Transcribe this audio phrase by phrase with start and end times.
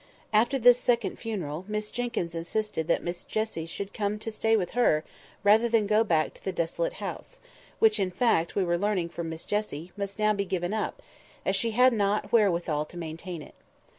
[0.33, 4.71] After this second funeral, Miss Jenkyns insisted that Miss Jessie should come to stay with
[4.71, 5.03] her
[5.43, 7.39] rather than go back to the desolate house,
[7.77, 11.03] which, in fact, we learned from Miss Jessie, must now be given up,
[11.45, 13.53] as she had not wherewithal to maintain it.